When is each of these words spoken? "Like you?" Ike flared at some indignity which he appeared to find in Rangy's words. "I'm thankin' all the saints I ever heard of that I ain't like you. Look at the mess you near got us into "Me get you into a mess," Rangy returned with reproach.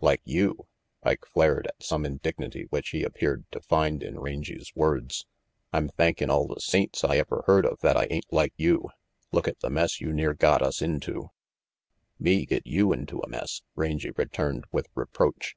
"Like 0.00 0.22
you?" 0.24 0.66
Ike 1.02 1.26
flared 1.26 1.66
at 1.66 1.82
some 1.82 2.06
indignity 2.06 2.64
which 2.70 2.88
he 2.88 3.02
appeared 3.04 3.44
to 3.52 3.60
find 3.60 4.02
in 4.02 4.18
Rangy's 4.18 4.72
words. 4.74 5.26
"I'm 5.74 5.90
thankin' 5.90 6.30
all 6.30 6.46
the 6.46 6.58
saints 6.58 7.04
I 7.04 7.18
ever 7.18 7.44
heard 7.46 7.66
of 7.66 7.80
that 7.80 7.94
I 7.94 8.06
ain't 8.08 8.32
like 8.32 8.54
you. 8.56 8.88
Look 9.30 9.46
at 9.46 9.60
the 9.60 9.68
mess 9.68 10.00
you 10.00 10.10
near 10.10 10.32
got 10.32 10.62
us 10.62 10.80
into 10.80 11.32
"Me 12.18 12.46
get 12.46 12.66
you 12.66 12.94
into 12.94 13.18
a 13.18 13.28
mess," 13.28 13.60
Rangy 13.74 14.12
returned 14.12 14.64
with 14.72 14.88
reproach. 14.94 15.54